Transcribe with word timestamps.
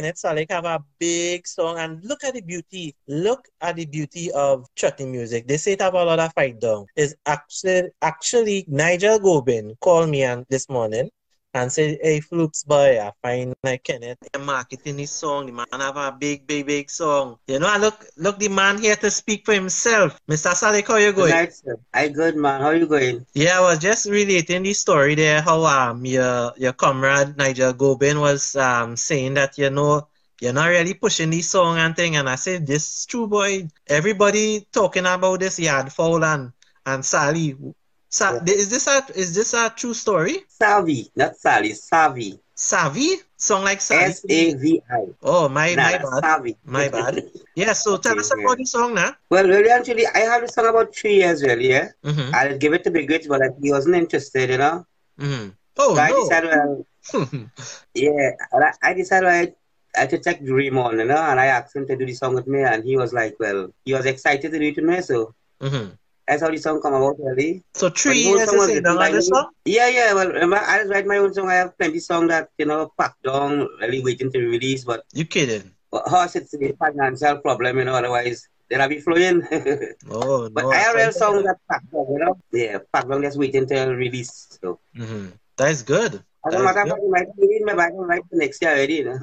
Kenneth 0.00 0.22
Salick 0.22 0.52
have 0.52 0.64
a 0.64 0.78
big 1.00 1.44
song 1.44 1.76
and 1.78 2.04
look 2.04 2.22
at 2.22 2.34
the 2.34 2.40
beauty. 2.40 2.94
Look 3.08 3.48
at 3.60 3.74
the 3.74 3.84
beauty 3.84 4.30
of 4.30 4.64
chutney 4.76 5.06
music. 5.06 5.48
They 5.48 5.56
say 5.56 5.72
it 5.72 5.80
have 5.80 5.94
a 5.94 6.04
lot 6.04 6.20
of 6.20 6.32
fight 6.34 6.60
down. 6.60 6.86
Is 6.94 7.16
actually 7.26 7.90
actually 8.00 8.64
Nigel 8.68 9.18
Gobin 9.18 9.74
called 9.80 10.08
me 10.08 10.22
and 10.22 10.46
this 10.50 10.68
morning 10.68 11.10
and 11.62 11.72
say, 11.72 11.98
hey, 12.02 12.20
Floops 12.20 12.66
boy, 12.66 13.00
I 13.00 13.12
find 13.22 13.54
like 13.62 13.84
Kenneth 13.84 14.18
marketing 14.40 14.96
this 14.96 15.10
song. 15.10 15.46
The 15.46 15.52
man 15.52 15.66
have 15.72 15.96
a 15.96 16.12
big, 16.12 16.46
big, 16.46 16.66
big 16.66 16.90
song. 16.90 17.38
You 17.46 17.58
know, 17.58 17.68
I 17.68 17.78
look, 17.78 18.04
look, 18.16 18.38
the 18.38 18.48
man 18.48 18.78
here 18.78 18.96
to 18.96 19.10
speak 19.10 19.44
for 19.44 19.54
himself. 19.54 20.20
Mr. 20.28 20.52
Salick, 20.52 20.86
how 20.86 20.96
you 20.96 21.12
going? 21.12 21.30
Good 21.30 21.52
night, 21.64 21.78
I 21.92 22.08
good, 22.08 22.36
man. 22.36 22.60
How 22.60 22.70
you 22.70 22.86
going? 22.86 23.26
Yeah, 23.34 23.58
I 23.58 23.60
was 23.60 23.78
just 23.78 24.08
relating 24.08 24.62
the 24.62 24.72
story 24.72 25.14
there, 25.14 25.42
how 25.42 25.64
um 25.64 26.04
your 26.04 26.52
your 26.56 26.72
comrade 26.72 27.36
Nigel 27.36 27.72
Gobin 27.72 28.20
was 28.20 28.56
um 28.56 28.96
saying 28.96 29.34
that, 29.34 29.58
you 29.58 29.70
know, 29.70 30.08
you're 30.40 30.52
not 30.52 30.68
really 30.68 30.94
pushing 30.94 31.30
this 31.30 31.50
song 31.50 31.78
and 31.78 31.96
thing. 31.96 32.16
And 32.16 32.28
I 32.28 32.36
said, 32.36 32.66
this 32.66 33.06
true 33.06 33.26
boy. 33.26 33.68
Everybody 33.86 34.66
talking 34.72 35.06
about 35.06 35.40
this 35.40 35.58
yard 35.58 35.92
fowl 35.92 36.24
and, 36.24 36.52
and 36.86 37.04
Sally. 37.04 37.56
Sa- 38.08 38.40
yeah. 38.44 38.54
Is 38.54 38.70
this 38.70 38.86
a 38.86 39.04
is 39.14 39.34
this 39.34 39.54
a 39.54 39.70
true 39.70 39.94
story? 39.94 40.38
Savi, 40.60 41.10
not 41.14 41.36
Sally, 41.36 41.72
Savi. 41.72 42.38
Savi? 42.56 43.16
Song 43.36 43.62
like 43.62 43.78
Savi? 43.78 44.02
S 44.02 44.24
A 44.28 44.54
V 44.54 44.82
I. 44.90 45.06
Oh, 45.22 45.48
my, 45.48 45.74
nah, 45.74 45.82
my 45.82 45.98
bad. 45.98 46.22
Savi. 46.24 46.56
My 46.64 46.88
bad. 46.88 47.30
Yeah, 47.54 47.72
so 47.72 47.96
tell 47.96 48.18
us 48.18 48.32
about 48.32 48.58
the 48.58 48.64
song 48.64 48.94
now. 48.94 49.14
Well, 49.30 49.46
really, 49.46 49.70
actually, 49.70 50.06
I 50.06 50.20
had 50.20 50.42
the 50.42 50.48
song 50.48 50.66
about 50.66 50.94
three 50.94 51.16
years, 51.16 51.42
really, 51.42 51.70
yeah. 51.70 51.88
Mm-hmm. 52.04 52.34
I'll 52.34 52.56
give 52.56 52.72
it 52.72 52.84
to 52.84 52.90
Big 52.90 53.10
Rich, 53.10 53.26
but 53.28 53.42
he 53.60 53.72
wasn't 53.72 53.96
interested, 53.96 54.50
you 54.50 54.58
know. 54.58 54.86
Mm-hmm. 55.20 55.50
Oh, 55.76 55.94
so 55.94 56.00
I 56.00 56.10
no. 56.10 56.22
decided, 56.22 56.50
well, 56.50 57.48
yeah, 57.94 58.30
I, 58.52 58.72
I 58.82 58.94
decided 58.94 59.28
I, 59.28 59.54
I 59.96 60.00
had 60.00 60.10
to 60.10 60.18
check 60.18 60.44
Dream 60.44 60.78
on, 60.78 60.98
you 60.98 61.04
know, 61.04 61.16
and 61.16 61.38
I 61.38 61.46
asked 61.46 61.74
him 61.74 61.86
to 61.86 61.96
do 61.96 62.06
the 62.06 62.14
song 62.14 62.34
with 62.34 62.46
me, 62.46 62.62
and 62.62 62.84
he 62.84 62.96
was 62.96 63.12
like, 63.12 63.36
well, 63.38 63.70
he 63.84 63.92
was 63.94 64.06
excited 64.06 64.50
to 64.52 64.58
do 64.58 64.64
it 64.64 64.76
with 64.76 64.84
me, 64.84 65.00
so 65.00 65.34
mm-hmm. 65.60 65.90
That's 66.28 66.42
how 66.42 66.50
the 66.50 66.58
song 66.58 66.80
come 66.82 66.94
about, 66.94 67.16
really. 67.18 67.62
So 67.74 67.88
three 67.88 68.20
years 68.20 68.52
is 68.52 68.84
on 68.84 68.96
by 68.96 69.10
the 69.10 69.22
song? 69.22 69.50
Yeah, 69.64 69.88
yeah. 69.88 70.12
Well, 70.12 70.28
remember, 70.28 70.56
I 70.58 70.78
just 70.78 70.90
write 70.90 71.06
my 71.06 71.16
own 71.16 71.32
song. 71.32 71.48
I 71.48 71.54
have 71.54 71.76
plenty 71.78 71.98
song 72.00 72.28
that 72.28 72.50
you 72.58 72.66
know 72.66 72.92
packed 72.98 73.22
down, 73.22 73.66
really 73.80 74.02
waiting 74.04 74.30
to 74.32 74.38
release. 74.46 74.84
But 74.84 75.04
You 75.14 75.24
kidding? 75.24 75.72
But 75.90 76.06
horse, 76.06 76.36
it's 76.36 76.52
a 76.52 76.72
financial 76.76 77.38
problem, 77.38 77.78
you 77.78 77.84
know. 77.86 77.94
Otherwise, 77.94 78.46
they'll 78.68 78.88
be 78.88 79.00
flowing. 79.00 79.40
Oh, 80.10 80.48
but 80.52 80.64
no. 80.64 80.70
I 80.70 80.76
have 80.76 80.94
real 80.94 81.12
song 81.12 81.42
that 81.44 81.56
packed 81.70 81.90
down, 81.90 82.06
you 82.12 82.18
know. 82.18 82.36
Yeah, 82.52 82.78
packed 82.92 83.08
down, 83.08 83.22
just 83.22 83.38
waiting 83.38 83.66
to 83.68 83.86
release. 83.96 84.58
So 84.60 84.80
Mm-hmm. 84.96 85.28
That's 85.56 85.82
good. 85.82 86.22
as 86.46 86.54
a 86.54 86.58
matter 86.62 86.82
of 86.82 86.88
fact, 86.88 87.00
you 87.02 87.10
might 87.10 87.34
be 87.40 87.56
in 87.56 87.64
my 87.64 87.88
right 87.88 88.22
next 88.32 88.60
year 88.62 88.72
already, 88.72 88.94
you 89.00 89.04
know. 89.04 89.18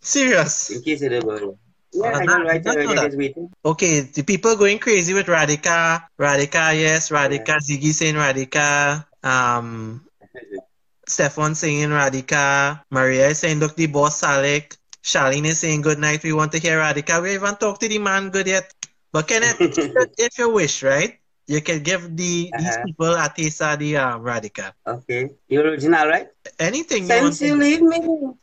Serious. 0.00 0.70
in 0.70 0.82
case 0.82 1.02
it 1.02 1.12
ever. 1.12 1.56
Yeah, 1.92 2.06
I 2.06 2.24
nah, 2.24 2.32
can 2.32 2.42
write 2.46 2.66
I 2.66 2.74
didn't 2.74 2.86
know 2.86 2.94
that. 2.94 3.50
Okay, 3.64 4.00
the 4.00 4.22
people 4.22 4.56
going 4.56 4.78
crazy 4.78 5.12
with 5.12 5.26
Radhika. 5.26 6.06
Radhika, 6.18 6.78
yes. 6.78 7.10
Radhika, 7.10 7.58
Ziggy 7.58 7.92
saying 7.92 8.14
Radhika. 8.14 9.04
Um, 9.22 10.06
Stefan 11.08 11.54
saying 11.54 11.88
Radhika. 11.88 12.82
Maria 12.90 13.28
is 13.28 13.38
saying, 13.38 13.58
look, 13.58 13.76
the 13.76 13.86
boss 13.86 14.22
Salick. 14.22 14.76
Charlene 15.02 15.46
is 15.46 15.58
saying, 15.58 15.80
good 15.80 15.98
night. 15.98 16.22
We 16.22 16.32
want 16.32 16.52
to 16.52 16.58
hear 16.58 16.78
Radhika. 16.78 17.22
We 17.22 17.32
haven't 17.32 17.58
talked 17.58 17.80
to 17.80 17.88
the 17.88 17.98
man 17.98 18.30
good 18.30 18.46
yet. 18.46 18.72
But 19.12 19.26
Kenneth, 19.26 19.56
if 20.18 20.38
you 20.38 20.50
wish, 20.50 20.82
right? 20.82 21.19
You 21.50 21.60
can 21.60 21.82
give 21.82 22.02
the 22.16 22.52
these 22.54 22.76
Uh-huh. 22.76 22.84
people 22.84 23.12
a 23.14 23.28
taste 23.36 23.60
of 23.62 23.78
the 23.80 23.96
um, 23.96 24.22
Radhika. 24.22 24.72
Okay, 24.86 25.30
the 25.48 25.56
original, 25.58 26.06
right? 26.08 26.28
Anything 26.58 27.06
you 27.08 27.30
Since 27.30 27.40
you 27.42 27.54
to 27.54 27.58
leave 27.58 27.82
me, 27.82 28.00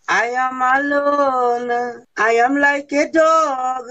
I 0.08 0.25
am 0.36 0.58
alone. 0.61 2.03
I 2.17 2.31
am 2.45 2.58
like 2.58 2.91
a 2.94 3.09
dog 3.11 3.86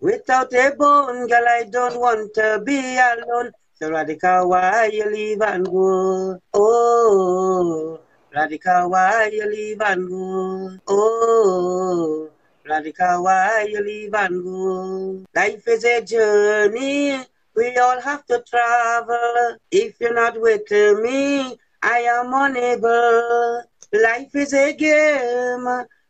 without 0.00 0.52
a 0.54 0.72
bone. 0.76 1.26
Girl, 1.28 1.46
I 1.48 1.64
don't 1.70 1.98
want 2.00 2.34
to 2.34 2.62
be 2.64 2.78
alone. 2.98 3.52
So 3.74 3.90
Radhika, 3.90 4.46
why 4.48 4.90
you 4.92 5.06
leave 5.10 5.42
and 5.42 5.64
go? 5.66 6.38
Oh, 6.54 8.00
Radhika, 8.34 8.88
why 8.88 9.30
you 9.32 9.46
leave 9.50 9.80
and 9.82 10.08
go? 10.08 10.78
Oh, 10.88 12.30
Radhika, 12.68 13.22
why 13.22 13.66
you 13.68 13.80
leave 13.84 14.14
and 14.14 14.42
go? 14.44 15.24
Life 15.34 15.68
is 15.68 15.84
a 15.84 16.00
journey. 16.02 17.24
We 17.54 17.76
all 17.76 18.00
have 18.00 18.24
to 18.26 18.42
travel. 18.48 19.56
If 19.70 20.00
you're 20.00 20.14
not 20.14 20.40
with 20.40 20.70
me, 20.70 21.56
I 21.82 21.98
am 21.98 22.32
unable. 22.32 23.62
Life 23.92 24.34
is 24.34 24.54
a 24.54 24.72
game. 24.72 25.66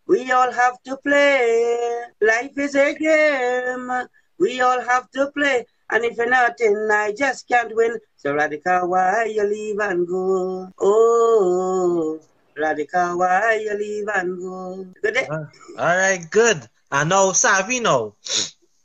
We 0.06 0.30
all 0.30 0.52
have 0.52 0.80
to 0.84 0.96
play. 0.98 2.04
Life 2.20 2.56
is 2.58 2.74
a 2.76 2.94
game. 2.94 3.90
We 4.38 4.60
all 4.60 4.80
have 4.80 5.10
to 5.12 5.30
play. 5.32 5.66
And 5.90 6.04
if 6.04 6.16
you're 6.16 6.30
not 6.30 6.60
in, 6.60 6.88
I 6.90 7.12
just 7.16 7.48
can't 7.48 7.74
win. 7.74 7.98
So 8.16 8.34
Radhika, 8.34 8.86
why 8.86 9.24
you 9.24 9.44
leave 9.44 9.78
and 9.80 10.06
go? 10.06 10.68
Oh, 10.78 12.20
Radhika, 12.56 13.18
why 13.18 13.60
you 13.64 13.74
leave 13.76 14.08
and 14.14 14.38
go? 14.38 14.86
Good 15.02 15.14
day. 15.14 15.26
All 15.28 15.48
right, 15.96 16.24
good. 16.30 16.68
I 16.90 17.04
know 17.04 17.32
Savi 17.32 17.82
now. 17.82 18.14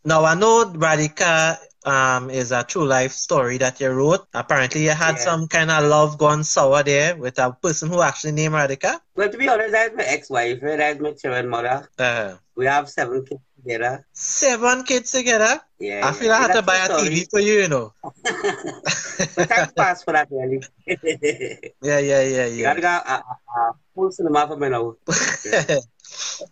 I 0.10 0.36
know 0.36 0.66
Radhika 0.66 1.58
um 1.86 2.30
is 2.30 2.52
a 2.52 2.64
true 2.64 2.86
life 2.86 3.12
story 3.14 3.58
that 3.60 3.80
you 3.80 3.90
wrote. 3.90 4.26
Apparently 4.34 4.84
you 4.84 4.92
had 4.92 5.16
Yeah. 5.16 5.24
some 5.30 5.48
kind 5.48 5.72
of 5.72 5.86
love 5.86 6.18
gone 6.18 6.44
sour 6.44 6.84
there 6.84 7.16
with 7.16 7.38
a 7.40 7.52
person 7.54 7.90
who 7.90 8.02
actually 8.02 8.34
named 8.34 8.54
Radhika. 8.56 9.00
Well, 9.16 9.30
to 9.30 9.38
be 9.38 9.48
honest, 9.48 9.72
that's 9.72 9.96
my 9.96 10.04
ex-wife. 10.04 10.60
That's 10.62 11.00
my 11.00 11.12
children 11.14 11.48
mother. 11.50 11.88
Uh, 11.98 12.36
We 12.56 12.66
have 12.66 12.90
seven 12.90 13.24
kids 13.26 13.42
together. 13.56 14.06
seven 14.14 14.84
kids 14.84 15.12
together. 15.12 15.62
Yeah. 15.80 16.08
I 16.08 16.12
feel 16.12 16.32
I 16.32 16.38
had 16.42 16.54
to 16.54 16.62
buy 16.64 16.78
a 16.78 16.86
story. 16.86 17.10
TV 17.10 17.26
for 17.30 17.40
you, 17.40 17.62
you 17.62 17.68
know. 17.70 17.94
but 18.04 19.74
thanks 19.78 20.04
for 20.04 20.14
that, 20.14 20.28
really. 20.32 20.62
Yeah, 21.82 22.00
yeah, 22.00 22.22
yeah, 22.22 22.46
You 22.48 22.62
yeah. 22.64 22.74
gotta 22.74 22.82
go 22.82 22.88
a, 22.88 23.14
a, 23.14 23.60
a 23.60 23.74
full 23.94 24.12
cinema 24.12 24.48
for 24.48 24.58
me 24.58 24.70
now. 24.70 24.96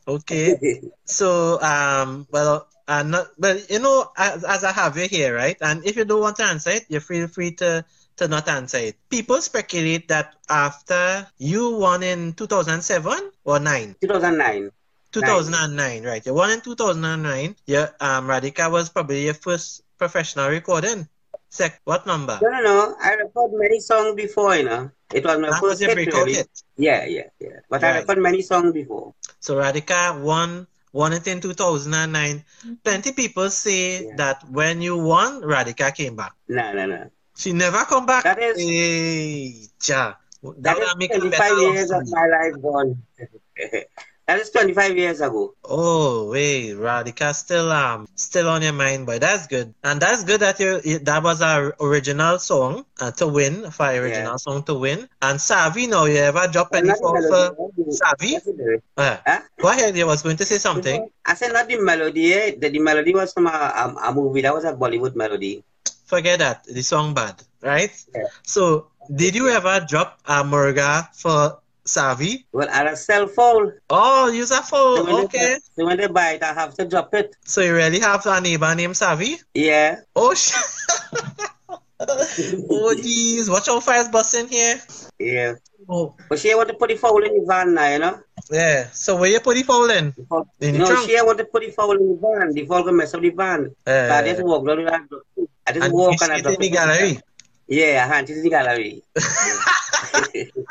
okay. 0.07 0.81
So 1.05 1.61
um 1.61 2.27
well 2.31 2.67
uh, 2.87 3.03
not, 3.03 3.27
but 3.37 3.69
you 3.69 3.79
know 3.79 4.11
as, 4.17 4.43
as 4.43 4.63
I 4.63 4.71
have 4.71 4.97
you 4.97 5.07
here, 5.07 5.35
right? 5.35 5.57
And 5.61 5.85
if 5.85 5.95
you 5.95 6.05
don't 6.05 6.21
want 6.21 6.37
to 6.37 6.43
answer 6.45 6.71
it, 6.71 6.85
you 6.89 6.99
feel 6.99 7.27
free 7.27 7.51
to 7.61 7.85
to 8.17 8.27
not 8.27 8.47
answer 8.47 8.77
it. 8.77 8.95
People 9.09 9.41
speculate 9.41 10.07
that 10.07 10.35
after 10.49 11.27
you 11.37 11.75
won 11.77 12.03
in 12.03 12.33
2007 12.33 13.31
or 13.43 13.59
9? 13.59 13.95
2009. 14.01 14.71
2009, 15.11 16.03
right? 16.03 16.25
You 16.25 16.33
won 16.33 16.51
in 16.51 16.61
2009. 16.61 17.55
Yeah, 17.65 17.89
um, 17.99 18.27
Radhika 18.27 18.71
was 18.71 18.89
probably 18.89 19.25
your 19.25 19.33
first 19.33 19.83
professional 19.97 20.49
recording. 20.49 21.07
Sec, 21.49 21.79
what 21.85 22.05
number? 22.05 22.39
No, 22.41 22.49
no, 22.49 22.61
no. 22.63 22.95
I 23.01 23.13
recorded 23.13 23.57
many 23.57 23.79
songs 23.79 24.15
before, 24.15 24.55
you 24.55 24.63
know. 24.63 24.91
It 25.13 25.23
was 25.23 25.37
my 25.39 25.49
That 25.49 25.61
first 25.61 25.79
was 25.79 25.79
hit, 25.79 25.95
really. 25.95 26.33
hit. 26.33 26.49
Yeah, 26.77 27.05
yeah, 27.05 27.27
yeah. 27.39 27.59
But 27.69 27.83
I 27.83 27.91
Right. 27.91 27.99
recorded 27.99 28.21
many 28.21 28.41
songs 28.41 28.73
before. 28.73 29.13
So 29.45 29.55
Radhika 29.61 30.19
won 30.19 30.65
won 30.91 31.13
it 31.13 31.27
in 31.27 31.39
2009. 31.39 32.43
Plenty 32.83 33.11
people 33.13 33.49
say 33.51 34.01
Yeah. 34.05 34.15
that 34.17 34.37
when 34.49 34.81
you 34.81 34.97
won, 34.97 35.41
Radhika 35.43 35.93
came 35.93 36.15
back. 36.15 36.33
No, 36.49 36.73
no, 36.73 36.85
no. 36.87 37.11
She 37.37 37.53
never 37.53 37.83
come 37.85 38.07
back. 38.07 38.23
That 38.23 38.41
is- 38.41 38.57
Hey, 38.57 39.69
ja. 39.85 40.13
That 40.41 40.63
That 40.63 40.77
is 40.81 40.95
make 40.97 41.11
25 41.13 41.57
years 41.59 41.91
of 41.91 42.07
story. 42.07 42.09
my 42.09 42.25
life 42.37 42.55
gone. 42.61 42.91
that 44.27 44.39
is 44.39 44.49
25 44.49 44.97
years 44.97 45.21
ago. 45.21 45.53
Oh 45.63 46.29
wait, 46.31 46.73
Radhika 46.73 47.33
still 47.35 47.71
um 47.71 48.07
still 48.15 48.49
on 48.49 48.61
your 48.61 48.73
mind, 48.73 49.05
but 49.05 49.21
that's 49.21 49.45
good, 49.47 49.73
and 49.83 50.01
that's 50.01 50.23
good 50.23 50.41
that 50.41 50.59
you 50.59 50.81
you- 50.83 50.99
that 51.05 51.21
was 51.21 51.41
our 51.41 51.75
original 51.79 52.39
song 52.39 52.85
uh, 53.01 53.11
to 53.21 53.27
win 53.27 53.69
for 53.69 53.85
our 53.85 53.95
original 54.01 54.37
song 54.39 54.63
to 54.63 54.73
win. 54.73 55.07
And 55.21 55.37
Savi, 55.39 55.87
now 55.89 56.05
you 56.05 56.17
ever 56.17 56.47
drop 56.47 56.73
any 56.73 56.89
Not 56.89 56.97
the 56.97 57.29
for, 57.29 57.73
eh? 57.87 57.97
Savi? 58.01 58.31
Yes, 58.31 58.47
it 58.47 58.59
is. 58.59 58.81
Uh, 58.97 59.17
Huh? 59.25 59.41
go 59.59 59.69
ahead. 59.69 59.95
You 59.97 60.05
was 60.07 60.21
going 60.21 60.37
to 60.37 60.45
say 60.45 60.57
something. 60.57 61.09
I 61.25 61.33
said 61.35 61.53
not 61.53 61.67
the 61.67 61.77
melody. 61.81 62.33
Eh? 62.33 62.55
The, 62.57 62.69
the 62.69 62.79
melody 62.79 63.13
was 63.13 63.33
from 63.33 63.47
a, 63.47 63.49
a, 63.49 64.09
a 64.09 64.13
movie. 64.13 64.41
That 64.41 64.53
was 64.53 64.63
a 64.65 64.73
Bollywood 64.73 65.15
melody. 65.15 65.63
Forget 66.05 66.39
that. 66.39 66.63
The 66.65 66.81
song 66.83 67.13
bad, 67.13 67.41
right? 67.61 67.91
Yeah. 68.15 68.23
So, 68.43 68.87
did 69.13 69.35
you 69.35 69.49
ever 69.49 69.85
drop 69.87 70.19
a 70.25 70.43
murga 70.43 71.09
for 71.15 71.59
Savi? 71.85 72.45
Well, 72.51 72.67
I 72.71 72.83
a 72.89 72.95
cell 72.95 73.27
phone. 73.27 73.73
Oh, 73.89 74.29
use 74.31 74.51
a 74.51 74.61
phone. 74.61 75.05
when, 75.05 75.25
Okay. 75.25 75.37
they, 75.37 75.57
so 75.75 75.85
when 75.85 75.97
they 75.97 76.07
buy 76.07 76.31
it, 76.33 76.43
I 76.43 76.53
have 76.53 76.73
to 76.75 76.85
drop 76.85 77.13
it. 77.13 77.35
So 77.45 77.61
you 77.61 77.73
really 77.75 77.99
have 77.99 78.25
a 78.25 78.41
neighbor 78.41 78.73
named 78.75 78.95
Savi? 78.95 79.37
Yeah. 79.53 80.01
Oh 80.15 80.33
shit. 80.33 80.61
oh 81.99 82.95
jeez. 82.97 83.49
Watch 83.49 83.69
out 83.69 83.83
fires 83.83 84.09
busting 84.09 84.47
here. 84.47 84.81
Yeah. 85.19 85.53
Oh. 85.87 86.15
But 86.29 86.39
she 86.39 86.53
want 86.55 86.69
to 86.69 86.75
put 86.75 86.89
the 86.89 86.95
fowl 86.95 87.23
in 87.23 87.39
the 87.39 87.45
van 87.47 87.73
now, 87.73 87.87
you 87.89 87.99
know? 87.99 88.19
Yeah. 88.51 88.89
So 88.91 89.15
where 89.17 89.29
you 89.29 89.39
put 89.39 89.55
the 89.55 89.63
fowl 89.63 89.89
in? 89.89 90.13
The 90.17 90.45
In 90.59 90.77
no, 90.77 90.87
trunk? 90.87 91.09
she 91.09 91.15
want 91.21 91.37
to 91.37 91.45
put 91.45 91.63
the 91.63 91.71
fowl 91.71 91.91
in 91.91 92.09
the 92.09 92.17
van. 92.19 92.53
The 92.53 92.65
fowl 92.65 92.83
can 92.83 92.97
mess 92.97 93.13
up 93.13 93.21
the 93.21 93.29
van. 93.29 93.75
so 93.85 94.13
I 94.13 94.23
just 94.23 94.41
Uh, 94.41 94.45
walk. 94.45 94.67
I 94.67 95.71
just 95.71 95.85
and 95.85 95.93
walk 95.93 96.21
and 96.21 96.31
I 96.31 96.41
drop 96.41 96.55
in 96.55 96.61
the 96.61 96.69
gallery. 96.69 97.19
Yeah, 97.67 98.09
I 98.11 98.19
it 98.19 98.29
in 98.29 98.43
the 98.43 98.49
gallery. 98.49 99.03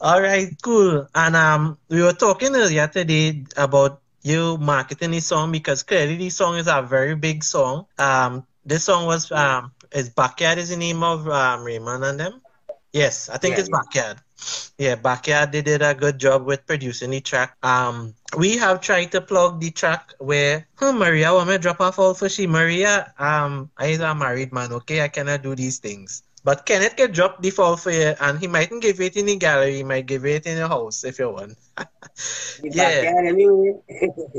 All 0.00 0.20
right, 0.20 0.48
cool. 0.62 1.08
And 1.14 1.34
um, 1.34 1.78
we 1.88 2.02
were 2.02 2.12
talking 2.12 2.54
earlier 2.54 2.86
today 2.88 3.44
about 3.56 4.02
you 4.22 4.58
marketing 4.58 5.12
the 5.12 5.20
song 5.20 5.52
because 5.52 5.82
clearly 5.82 6.16
the 6.16 6.30
song 6.30 6.56
is 6.56 6.66
a 6.66 6.82
very 6.82 7.14
big 7.14 7.42
song. 7.42 7.86
Um, 7.98 8.44
this 8.66 8.84
song 8.84 9.06
was 9.06 9.30
um, 9.32 9.72
is 9.92 10.10
Backyard 10.10 10.58
is 10.58 10.70
the 10.70 10.76
name 10.76 11.02
of 11.02 11.28
um, 11.28 11.64
Raymond 11.64 12.04
and 12.04 12.20
them. 12.20 12.42
Yes, 12.92 13.28
I 13.30 13.38
think 13.38 13.58
Yeah, 13.58 13.60
it's 13.60 13.68
yeah. 13.68 13.76
Backyard. 13.78 14.18
Yeah, 14.78 14.94
Backyard 14.96 15.52
they 15.52 15.62
did 15.62 15.82
a 15.82 15.94
good 15.94 16.18
job 16.18 16.44
with 16.46 16.66
producing 16.66 17.10
the 17.10 17.20
track. 17.20 17.56
Um, 17.62 18.14
we 18.36 18.56
have 18.58 18.80
tried 18.80 19.12
to 19.12 19.20
plug 19.20 19.60
the 19.60 19.70
track 19.70 20.14
where 20.18 20.66
huh, 20.76 20.92
Maria 20.92 21.32
want 21.32 21.48
me 21.48 21.58
drop 21.58 21.80
off 21.80 21.98
all 21.98 22.14
for 22.14 22.28
she 22.28 22.46
Maria. 22.46 23.12
Um, 23.18 23.70
I 23.76 23.88
is 23.88 24.00
a 24.00 24.14
married 24.14 24.52
man, 24.52 24.72
okay? 24.72 25.02
I 25.02 25.08
cannot 25.08 25.42
do 25.42 25.54
these 25.54 25.78
things. 25.78 26.22
But 26.44 26.64
Kenneth 26.64 26.96
can 26.96 27.12
drop 27.12 27.42
the 27.42 27.50
fall 27.50 27.76
for 27.76 27.90
you, 27.90 28.14
and 28.20 28.38
he 28.38 28.46
mightn't 28.46 28.82
give 28.82 29.00
it 29.00 29.16
in 29.16 29.26
the 29.26 29.36
gallery. 29.36 29.76
He 29.76 29.82
might 29.84 30.06
give 30.06 30.24
it 30.24 30.46
in 30.46 30.58
the 30.58 30.68
house 30.68 31.04
if 31.04 31.18
you 31.18 31.30
want. 31.30 31.56
Yeah. 32.62 33.02
backyard 33.02 33.26
anyway. 33.26 33.74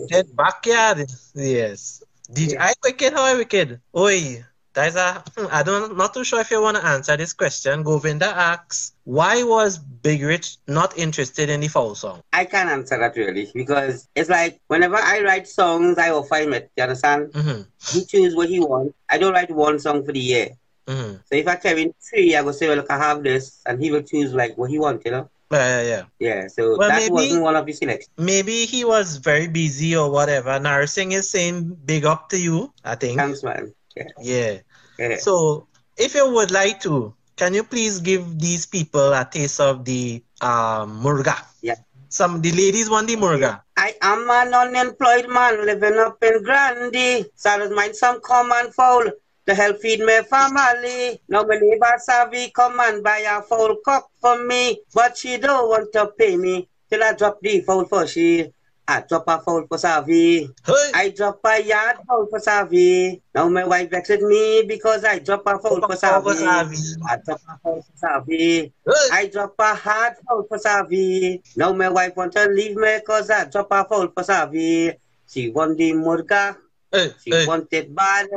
That 0.10 0.36
backyard, 0.36 1.06
yes. 1.36 2.04
Did 2.32 2.52
Yeah. 2.54 2.66
I 2.66 2.74
wicked? 2.84 3.14
How 3.14 3.24
I 3.24 3.36
wicked? 3.36 3.80
Oi, 3.96 4.44
that's 4.74 4.96
a. 4.96 5.24
hmm, 5.36 5.48
I 5.52 5.64
don't. 5.64 5.98
Not 5.98 6.14
too 6.14 6.24
sure 6.24 6.40
if 6.42 6.52
you 6.52 6.62
want 6.62 6.78
to 6.78 6.86
answer 6.86 7.18
this 7.18 7.34
question. 7.34 7.84
Govinda 7.84 8.28
asks, 8.28 8.94
why 9.06 9.44
was 9.44 9.78
Big 9.78 10.22
Rich 10.22 10.58
not 10.68 10.98
interested 10.98 11.50
in 11.50 11.62
the 11.62 11.68
fall 11.68 11.96
song? 11.96 12.22
I 12.34 12.46
can't 12.46 12.70
answer 12.70 12.98
that 12.98 13.16
really 13.16 13.50
because 13.54 14.08
it's 14.16 14.30
like 14.30 14.60
whenever 14.68 14.98
I 14.98 15.22
write 15.22 15.48
songs, 15.48 15.98
I 15.98 16.12
offer 16.12 16.36
him 16.36 16.54
it. 16.54 16.70
You 16.76 16.84
understand? 16.84 17.32
Mm-hmm. 17.32 17.62
He 17.98 18.06
choose 18.06 18.36
what 18.36 18.50
he 18.50 18.60
wants. 18.60 18.94
I 19.10 19.18
don't 19.18 19.34
write 19.34 19.52
one 19.52 19.80
song 19.80 20.06
for 20.06 20.12
the 20.12 20.20
year. 20.20 20.50
Mm-hmm. 20.88 21.16
So 21.26 21.32
if 21.32 21.48
I 21.48 21.56
him 21.56 21.94
three, 22.02 22.36
I 22.36 22.42
will 22.42 22.54
say, 22.54 22.68
well, 22.68 22.78
look, 22.78 22.90
I 22.90 22.98
have 22.98 23.22
this, 23.24 23.62
and 23.66 23.82
he 23.82 23.92
will 23.92 24.04
choose 24.04 24.34
like 24.34 24.58
what 24.58 24.70
he 24.70 24.80
wants, 24.80 25.04
you 25.06 25.12
know? 25.12 25.30
Yeah, 25.52 26.04
yeah. 26.20 26.48
So 26.48 26.76
Well, 26.78 26.90
that 26.90 27.00
maybe- 27.00 27.14
wasn't 27.14 27.44
one 27.44 27.56
of 27.56 27.66
selections. 27.74 28.10
Maybe 28.18 28.66
he 28.66 28.84
was 28.84 29.18
very 29.18 29.48
busy 29.48 29.96
or 29.96 30.12
whatever. 30.12 30.60
Narsing 30.60 31.14
is 31.14 31.30
saying 31.30 31.78
big 31.86 32.06
up 32.06 32.30
to 32.30 32.38
you. 32.40 32.74
I 32.84 32.96
think. 32.96 33.18
Thanks, 33.18 33.44
man. 33.44 33.74
Yeah. 33.96 34.12
Yeah. 34.20 34.58
yeah. 35.00 35.18
So, 35.18 35.68
if 35.96 36.16
you 36.16 36.30
would 36.30 36.52
like 36.52 36.82
to, 36.82 37.16
can 37.38 37.54
you 37.54 37.64
please 37.64 38.00
give 38.00 38.40
these 38.40 38.66
people 38.66 39.14
a 39.14 39.28
taste 39.30 39.62
of 39.62 39.86
the 39.86 40.24
um, 40.42 41.02
murga? 41.02 41.38
Yeah. 41.62 41.76
Some 42.10 42.42
the 42.42 42.52
ladies 42.52 42.90
want 42.90 43.08
the 43.08 43.16
murga. 43.16 43.62
I 43.78 43.94
am 44.02 44.30
an 44.30 44.54
unemployed 44.54 45.30
man 45.30 45.66
living 45.66 45.98
up 46.00 46.18
in 46.24 46.44
Grandy. 46.44 47.26
So 47.36 47.50
I 47.50 47.68
mind 47.70 47.96
some 47.96 48.20
common 48.22 48.72
fowl 48.72 49.04
to 49.48 49.56
help 49.56 49.80
feed 49.80 50.02
my 50.02 50.22
family. 50.30 51.20
Now 51.30 51.44
my 51.44 51.56
neighbor 51.56 51.96
Savi 52.08 52.54
come 52.54 52.80
and 52.80 53.04
buy 53.04 53.20
a 53.20 53.42
full 53.42 53.78
cock 53.84 54.10
for 54.22 54.44
me, 54.44 54.80
but 54.94 55.18
she 55.18 55.38
don't 55.38 55.70
want 55.70 55.92
to 55.94 56.08
pay 56.18 56.36
me 56.38 56.68
till 56.90 57.04
I 57.04 57.14
drop 57.14 57.40
the 57.42 57.62
fowl 57.62 57.86
for 57.86 58.06
she. 58.08 58.48
I 58.90 59.02
drop 59.02 59.26
a 59.28 59.40
fowl 59.40 59.66
for 59.68 59.78
Savi. 59.78 60.48
Hey. 60.66 60.92
I 60.94 61.10
drop 61.10 61.40
a 61.44 61.62
yard 61.62 61.98
fowl 62.08 62.26
for 62.30 62.40
Savi. 62.40 63.22
Now 63.36 63.50
my 63.50 63.66
wife 63.66 63.90
vexed 63.90 64.22
me 64.22 64.64
because 64.68 65.04
I 65.04 65.20
drop 65.20 65.44
a 65.46 65.60
fowl 65.60 65.82
for 65.82 65.96
Savi. 65.96 66.98
I 67.06 67.18
drop 67.26 67.42
a 67.50 67.60
fowl 67.64 67.82
for 67.82 68.08
Savi. 68.08 68.72
Hey. 68.86 69.08
I 69.12 69.28
drop 69.28 69.56
a 69.60 69.76
hard 69.76 70.14
fowl 70.26 70.46
for 70.48 70.58
Savi. 70.58 71.42
Now 71.58 71.74
my 71.74 71.90
wife 71.90 72.16
want 72.16 72.32
to 72.34 72.46
leave 72.48 72.76
me 72.78 73.00
cause 73.06 73.30
I 73.30 73.46
drop 73.46 73.68
a 73.72 73.84
fowl 73.86 74.08
for 74.08 74.24
Savi. 74.24 74.94
She 75.30 75.50
want 75.50 75.78
the 75.78 75.92
murga. 75.92 76.56
Hey. 76.92 77.12
She 77.24 77.32
Hey. 77.32 77.46
want 77.46 77.68
it 77.72 77.94
bad. 77.94 78.28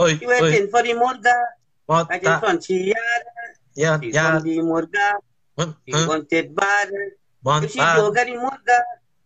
Oi, 0.00 0.12
She 0.18 0.26
oi. 0.40 0.50
waiting 0.50 0.68
for 0.68 0.82
the 0.82 0.94
murga. 0.94 1.34
What? 1.86 2.08
In 2.10 2.22
that? 2.22 2.40
front 2.40 2.64
she 2.64 2.84
yard. 2.92 3.22
Yeah, 3.74 3.98
yeah. 4.02 4.32
want 4.34 4.44
the 4.44 4.58
murga. 4.58 5.14
Hm, 5.58 5.64
hm. 5.64 5.66
One, 5.66 5.76
She 5.86 5.92
huh? 5.92 6.08
want 6.08 6.32
it 6.32 6.54
bad. 6.54 6.88
one, 7.42 7.64
If 7.64 7.70
she 7.72 7.78
bad. 7.78 7.96
don't 7.96 8.14
get 8.14 8.26
the 8.26 8.32
murga, 8.34 8.78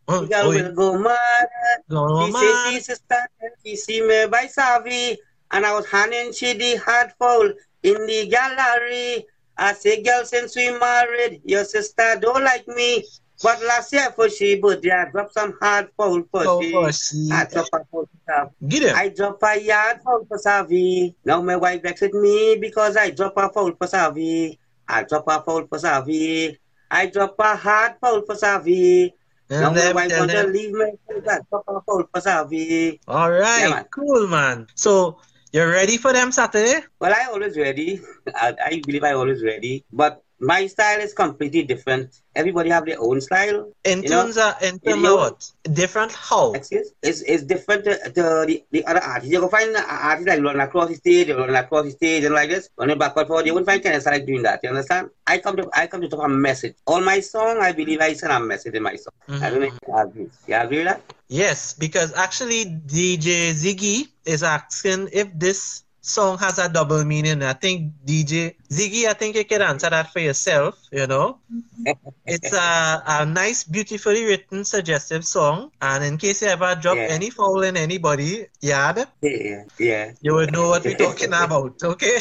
One, 0.06 0.18
hm, 0.18 0.24
the 0.24 0.34
girl 0.34 0.48
oi. 0.48 0.54
will 0.54 0.72
go 0.74 0.98
mad. 0.98 1.48
Go 1.90 2.26
She 2.26 2.30
man. 2.32 2.42
say 2.42 2.52
she 2.54 2.80
sister, 2.80 3.28
she 3.64 3.76
see 3.76 4.00
me 4.02 4.26
by 4.26 4.46
Savi. 4.46 5.16
And 5.50 5.64
I 5.64 5.72
was 5.74 5.86
handing 5.90 6.32
she 6.32 6.52
the 6.54 6.76
hard 6.76 7.12
fowl 7.18 7.48
in 7.82 8.06
the 8.06 8.26
gallery. 8.28 9.26
I 9.56 9.72
say, 9.74 10.02
girl, 10.02 10.24
since 10.24 10.56
we 10.56 10.70
married, 10.78 11.40
your 11.44 11.64
sister 11.64 12.18
don't 12.20 12.42
like 12.44 12.66
me. 12.68 13.04
But 13.42 13.62
last 13.62 13.92
year 13.92 14.10
for 14.14 14.28
she, 14.28 14.56
but 14.60 14.82
yeah, 14.84 15.10
drop 15.10 15.30
some 15.32 15.54
hard 15.60 15.88
fowl 15.96 16.22
for 16.30 16.44
she. 16.62 16.70
for 16.72 16.92
she. 16.92 17.30
I 17.32 17.44
drop 17.44 17.68
a 17.72 17.78
fowl 17.90 18.08
for. 18.26 18.50
Get 18.68 18.82
him. 18.82 18.96
I 18.96 19.08
drop 19.08 19.38
a 19.42 19.60
yard 19.60 20.00
fowl 20.02 20.24
for 20.26 20.38
Savi. 20.38 21.14
Now 21.24 21.40
my 21.42 21.56
wife 21.56 21.82
vexed 21.82 22.12
me 22.12 22.56
because 22.60 22.96
I 22.96 23.10
drop 23.10 23.34
a 23.36 23.48
fowl 23.52 23.72
for 23.72 23.86
Savi. 23.86 24.58
I 24.88 25.02
drop 25.04 25.24
a 25.28 25.42
fowl 25.42 25.66
for 25.66 25.78
Savi. 25.78 26.56
I 26.90 27.06
drop 27.06 27.34
a 27.38 27.56
hard 27.56 27.94
fowl 28.00 28.22
for 28.26 28.34
Savi. 28.34 29.10
Now 29.50 29.68
And 29.68 29.76
my 29.76 29.92
wife 29.92 30.16
want 30.16 30.30
to 30.30 30.46
leave 30.46 30.72
me 30.72 30.92
because 31.08 31.28
I 31.28 31.38
drop 31.50 31.64
a 31.68 31.80
fowl 31.82 32.04
for 32.12 32.20
Savi. 32.20 32.98
All 33.06 33.30
right, 33.30 33.62
Yeah, 33.62 33.70
man. 33.70 33.84
cool, 33.94 34.26
man. 34.26 34.66
So 34.74 35.18
you're 35.52 35.70
ready 35.70 35.96
for 35.98 36.12
them 36.12 36.32
Saturday? 36.32 36.80
Well, 37.00 37.14
I 37.14 37.26
always 37.30 37.56
ready. 37.56 38.00
I, 38.34 38.54
I 38.64 38.82
believe 38.84 39.04
I 39.04 39.12
always 39.12 39.42
ready. 39.42 39.84
But 39.92 40.22
my 40.38 40.66
style 40.66 41.00
is 41.00 41.14
completely 41.14 41.62
different. 41.62 42.20
Everybody 42.34 42.68
have 42.70 42.84
their 42.84 43.00
own 43.00 43.20
style. 43.20 43.72
In 43.84 44.02
You 44.02 44.10
know, 44.10 44.22
terms 44.22 44.36
of 44.36 44.62
in 44.62 44.78
terms 44.80 45.06
of 45.06 45.14
what? 45.14 45.50
Different 45.72 46.12
how? 46.12 46.52
Excuse? 46.52 46.92
It's, 47.02 47.22
it's 47.22 47.42
different 47.44 47.86
uh, 47.88 47.96
to, 47.96 48.12
to 48.12 48.44
the, 48.46 48.62
the 48.70 48.84
other 48.86 49.02
artists. 49.02 49.32
You 49.32 49.40
can 49.40 49.48
find 49.48 49.74
uh, 49.74 49.78
an 49.78 49.84
artist 49.88 50.28
like 50.28 50.42
running 50.42 50.60
across 50.60 50.88
the 50.88 50.94
stage, 50.94 51.30
running 51.30 51.56
across 51.56 51.84
the 51.84 51.90
stage 51.92 52.24
and 52.24 52.34
like 52.34 52.50
this, 52.50 52.68
running 52.76 52.98
backward 52.98 53.26
forward. 53.26 53.46
You 53.46 53.54
won't 53.54 53.66
find 53.66 53.82
Kenneth 53.82 54.04
like 54.06 54.26
doing 54.26 54.42
that. 54.42 54.60
You 54.62 54.68
understand? 54.70 55.08
I 55.26 55.38
come 55.38 55.56
to 55.56 55.68
I 55.74 55.86
come 55.86 56.02
to 56.02 56.08
talk 56.08 56.22
a 56.24 56.28
message. 56.28 56.74
All 56.86 57.00
my 57.00 57.20
song, 57.20 57.58
I 57.60 57.72
believe 57.72 58.00
I 58.00 58.12
send 58.12 58.32
a 58.32 58.40
message 58.40 58.74
in 58.74 58.82
my 58.82 58.96
song. 58.96 59.14
I 59.40 59.50
don't 59.50 59.60
know 59.60 59.66
if 59.66 59.78
you 59.86 59.94
agree. 59.96 60.28
You 60.46 60.54
agree 60.56 60.78
with 60.78 60.86
that? 60.88 61.02
Yes, 61.28 61.72
because 61.72 62.12
actually 62.14 62.66
DJ 62.66 63.50
Ziggy 63.52 64.08
is 64.24 64.42
asking 64.42 65.08
if 65.12 65.28
this 65.34 65.82
song 66.06 66.38
has 66.38 66.58
a 66.58 66.68
double 66.68 67.04
meaning. 67.04 67.42
I 67.42 67.52
think 67.52 67.92
DJ 68.06 68.54
Ziggy, 68.70 69.06
I 69.06 69.12
think 69.14 69.34
you 69.36 69.44
can 69.44 69.60
answer 69.62 69.90
that 69.90 70.12
for 70.12 70.20
yourself, 70.20 70.78
you 70.92 71.06
know. 71.06 71.38
It's 72.26 72.52
a, 72.52 73.02
a 73.06 73.26
nice, 73.26 73.64
beautifully 73.64 74.24
written, 74.24 74.64
suggestive 74.64 75.24
song. 75.26 75.70
And 75.82 76.04
in 76.04 76.16
case 76.18 76.42
you 76.42 76.48
ever 76.48 76.74
drop 76.74 76.96
Yeah. 76.96 77.10
any 77.10 77.30
fowl 77.30 77.62
in 77.62 77.76
anybody 77.76 78.46
yard, 78.60 79.06
Yeah, 79.22 79.64
yeah. 79.78 80.12
you 80.20 80.34
would 80.34 80.52
know 80.52 80.68
what 80.68 80.84
we're 80.84 80.96
talking 80.96 81.32
about, 81.32 81.82
okay? 81.82 82.18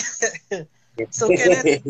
So, 1.10 1.28
Kenneth, 1.28 1.84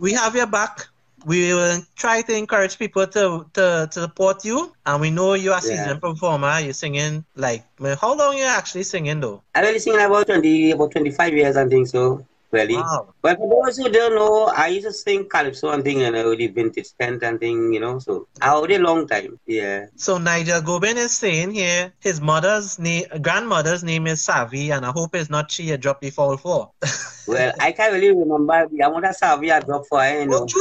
we 0.00 0.12
have 0.14 0.34
your 0.34 0.48
back. 0.48 0.88
We 1.26 1.52
will 1.52 1.80
try 1.96 2.22
to 2.22 2.36
encourage 2.36 2.78
people 2.78 3.06
to, 3.06 3.46
to, 3.54 3.88
to 3.90 4.00
support 4.00 4.44
you. 4.44 4.72
And 4.86 5.00
we 5.00 5.10
know 5.10 5.34
you're 5.34 5.52
a 5.52 5.56
Yeah. 5.56 5.60
seasoned 5.60 6.00
performer. 6.00 6.60
You're 6.60 6.72
singing 6.72 7.24
like, 7.36 7.64
how 8.00 8.14
long 8.16 8.36
you 8.36 8.44
actually 8.44 8.84
singing 8.84 9.20
though? 9.20 9.42
I 9.54 9.60
really 9.60 9.78
sing 9.78 9.94
about 9.94 10.26
20, 10.26 10.70
about 10.72 10.90
25 10.92 11.34
years 11.34 11.56
I 11.56 11.66
think 11.68 11.86
so. 11.88 12.24
Really. 12.50 12.76
Wow. 12.76 13.14
But 13.20 13.36
for 13.36 13.64
those 13.64 13.76
who 13.76 13.90
don't 13.90 14.14
know, 14.14 14.46
I 14.46 14.68
used 14.68 14.86
to 14.86 14.92
sing 14.92 15.28
calypso 15.28 15.68
and 15.70 15.84
thing, 15.84 16.02
and 16.02 16.14
know, 16.14 16.34
the 16.34 16.46
vintage 16.46 16.88
tent 16.98 17.22
and 17.22 17.38
thing, 17.38 17.74
you 17.74 17.80
know. 17.80 17.98
So 17.98 18.26
ah, 18.40 18.46
I 18.46 18.50
hold 18.50 18.70
a 18.70 18.78
long 18.78 19.06
time. 19.06 19.38
Yeah. 19.46 19.86
So 19.96 20.16
Nigel 20.16 20.62
Gobin 20.62 20.96
is 20.96 21.12
saying 21.12 21.50
here 21.52 21.92
his 22.00 22.20
mother's 22.20 22.78
name, 22.78 23.04
grandmother's 23.20 23.84
name 23.84 24.06
is 24.06 24.26
Savi, 24.26 24.70
and 24.70 24.86
I 24.86 24.92
hope 24.92 25.14
it's 25.14 25.28
not 25.28 25.50
she 25.50 25.64
you 25.64 25.76
dropped 25.76 26.00
the 26.02 26.10
fall 26.10 26.36
for. 26.36 26.70
Well, 27.28 27.52
I 27.60 27.72
can't 27.72 27.92
really 27.92 28.08
remember 28.08 28.66
the 28.68 28.80
amount 28.80 29.04
of 29.04 29.14
salary 29.14 29.52
I 29.52 29.60
dropped 29.60 29.88
for 29.88 30.00
her, 30.00 30.20
you 30.20 30.26
know. 30.28 30.46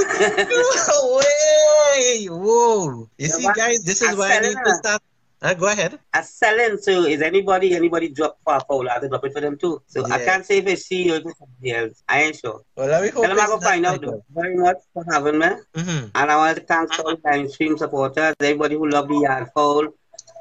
Whoa! 2.29 3.09
You 3.17 3.27
see, 3.27 3.47
guys, 3.55 3.85
this 3.85 4.01
is 4.01 4.09
I 4.09 4.15
why 4.15 4.35
I 4.35 4.39
need 4.41 4.57
to 4.65 4.75
start. 4.75 5.01
Uh, 5.39 5.53
go 5.53 5.67
ahead. 5.71 5.99
I 6.13 6.21
selling, 6.21 6.77
so 6.79 7.03
is 7.05 7.21
anybody 7.21 7.75
anybody 7.75 8.09
drop 8.09 8.37
for 8.43 8.55
a 8.55 8.59
fowl? 8.61 8.89
I 8.89 8.99
drop 9.07 9.23
it 9.23 9.33
for 9.33 9.41
them 9.41 9.55
too. 9.57 9.81
So 9.85 10.03
I 10.05 10.17
can't 10.25 10.43
say 10.45 10.57
if 10.57 10.67
it's 10.67 10.87
she 10.87 11.11
or 11.11 11.21
somebody 11.21 11.71
else. 11.73 12.03
I 12.09 12.23
ain't 12.23 12.35
sure. 12.37 12.61
Well, 12.75 12.87
let 12.87 13.03
me 13.03 13.09
hope 13.09 13.25
Tell 13.25 13.35
them 13.35 13.43
I 13.43 13.47
go 13.47 13.59
find 13.59 13.85
out 13.85 14.01
though. 14.01 14.23
Very 14.33 14.55
much 14.55 14.77
for 14.93 15.05
having 15.11 15.37
me. 15.37 15.45
Mhm. 15.75 16.11
And 16.15 16.31
I 16.31 16.35
want 16.37 16.57
to 16.57 16.63
thank 16.63 16.99
all 16.99 17.15
the 17.15 17.21
time 17.21 17.47
stream 17.49 17.77
supporters, 17.77 18.33
everybody 18.39 18.75
who 18.75 18.89
love 18.89 19.07
the 19.09 19.19
yard 19.19 19.49
fowl. 19.53 19.87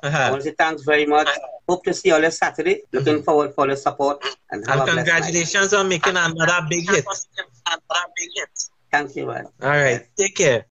I 0.03 0.07
Uh-huh. 0.09 0.29
want 0.31 0.43
to 0.45 0.49
say 0.51 0.55
thanks 0.59 0.83
very 0.85 1.05
much. 1.05 1.29
Hope 1.69 1.85
to 1.85 1.93
see 1.93 2.09
you 2.09 2.15
all 2.15 2.21
this 2.23 2.39
Saturday. 2.39 2.83
Looking 2.93 3.23
forward 3.23 3.55
for 3.55 3.67
the 3.67 3.77
support 3.77 4.25
and 4.51 4.67
have 4.67 4.81
And 4.81 4.89
a 4.89 4.93
blessed 4.93 4.97
night. 4.97 5.05
congratulations 5.13 5.75
on 5.75 5.89
making 5.91 6.17
another 6.17 6.67
big 6.71 6.89
hit. 6.89 7.05
Thank 8.93 9.15
you, 9.17 9.27
man. 9.27 9.47
All 9.63 9.69
right, 9.69 10.07
take 10.17 10.37
care. 10.37 10.65